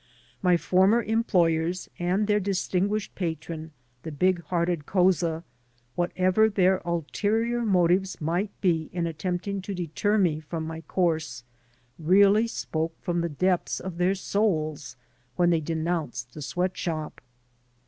My 0.41 0.57
former 0.57 1.03
employers 1.03 1.87
and 1.99 2.25
their 2.25 2.39
dis 2.39 2.67
tinguished 2.67 3.13
patron, 3.13 3.69
the 4.01 4.11
big 4.11 4.41
hearted 4.45 4.87
Couza, 4.87 5.43
whatever 5.93 6.49
their 6.49 6.81
ulterior 6.83 7.63
motives 7.63 8.19
might 8.19 8.49
be 8.61 8.89
in 8.93 9.05
attempting 9.05 9.61
to 9.61 9.75
deter 9.75 10.17
me 10.17 10.39
from 10.39 10.65
my 10.65 10.81
course, 10.81 11.43
really 11.99 12.47
spoke 12.47 12.95
from 12.99 13.21
the 13.21 13.29
depths 13.29 13.79
of 13.79 13.99
their 13.99 14.15
souls 14.15 14.97
when 15.35 15.51
they 15.51 15.61
denoimced 15.61 16.31
the 16.33 16.41
sweat 16.41 16.75
shop. 16.75 17.21